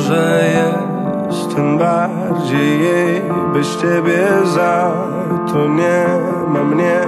Może 0.00 0.40
jestem 1.28 1.78
bardziej 1.78 2.80
jej 2.82 3.22
Bez 3.52 3.76
ciebie 3.76 4.28
za 4.54 4.92
to 5.52 5.68
nie 5.68 6.04
ma 6.48 6.64
mnie 6.64 7.00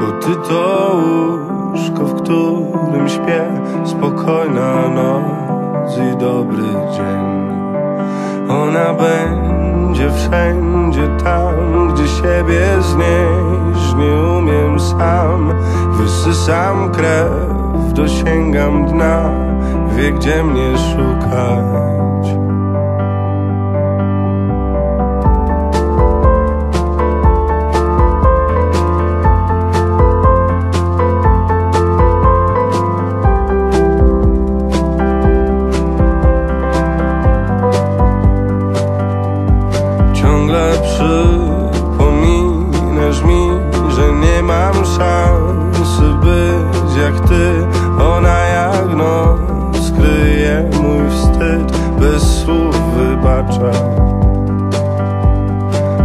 Bo 0.00 0.12
ty 0.12 0.36
to 0.48 0.90
łóżko, 0.94 2.04
w 2.04 2.22
którym 2.22 3.08
śpię 3.08 3.44
Spokojna 3.84 4.88
noc 4.88 5.98
i 5.98 6.16
dobry 6.16 6.64
dzień. 6.92 7.48
Ona 8.48 8.94
będzie 8.94 10.10
wszędzie 10.10 11.08
tam, 11.24 11.54
gdzie 11.94 12.08
siebie 12.08 12.60
znieść 12.80 13.94
Nie 13.94 14.38
umiem 14.38 14.80
sam, 14.80 15.52
wysysam 15.90 16.90
krew, 16.90 17.92
dosięgam 17.92 18.86
dna 18.86 19.30
Wie 19.96 20.12
gdzie 20.12 20.44
mnie 20.44 20.78
szukać 20.78 22.13
wybacza 53.44 53.78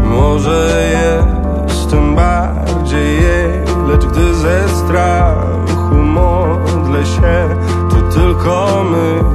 Może 0.03 0.91
jestem 0.91 2.15
bardziej 2.15 3.23
jej 3.23 3.51
Lecz 3.87 4.05
gdy 4.05 4.35
ze 4.35 4.69
strachu 4.69 5.95
modlę 5.95 7.05
się. 7.05 7.49
To 7.89 8.19
tylko 8.19 8.83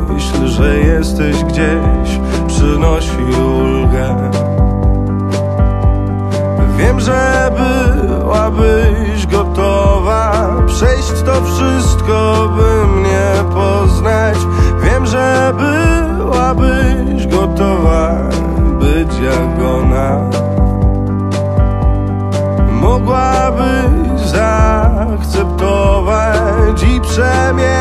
myśl, 0.08 0.46
że 0.46 0.78
jesteś 0.78 1.44
gdzieś 1.44 2.20
Przynosi 2.46 3.22
ulgę. 3.44 4.30
Wiem, 6.76 7.00
że 7.00 7.50
byłabyś 7.56 9.26
gotowa 9.26 10.50
przejść 10.66 11.22
to 11.26 11.42
wszystko, 11.44 12.48
by 12.56 12.86
mnie 12.86 13.13
być 19.14 19.24
jak 19.24 19.58
ona. 19.68 20.30
Mogłabyś 22.72 24.20
zaakceptować 24.20 26.82
i 26.82 27.00
przejść 27.00 27.73